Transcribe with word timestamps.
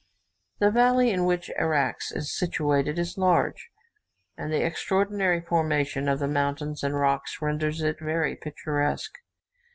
The 0.57 0.71
valley 0.71 1.11
in 1.11 1.25
which 1.25 1.51
Arax 1.59 2.05
is 2.11 2.35
situated 2.35 2.97
is 2.97 3.19
large, 3.19 3.69
and 4.35 4.51
the 4.51 4.65
extraordinary 4.65 5.41
formation 5.41 6.09
of 6.09 6.17
the 6.17 6.27
mountains 6.27 6.83
and 6.83 6.95
rocks 6.99 7.39
renders 7.39 7.83
it 7.83 7.99
very 7.99 8.35
picturesque. 8.35 9.13